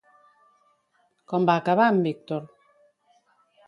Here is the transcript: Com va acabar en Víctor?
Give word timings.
Com 1.33 1.47
va 1.51 1.59
acabar 1.63 1.93
en 1.97 2.03
Víctor? 2.09 2.53